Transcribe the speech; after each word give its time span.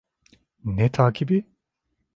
Ne 0.65 0.91
takibi? 0.91 1.45